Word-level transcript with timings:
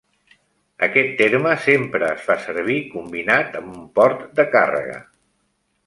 Aquest 0.85 1.11
terme 1.19 1.51
sempre 1.67 2.09
es 2.15 2.25
fa 2.29 2.39
servir 2.47 2.79
combinat 2.97 3.61
amb 3.61 3.73
un 3.77 3.87
port 4.01 4.29
de 4.41 4.51
càrrega. 4.57 4.99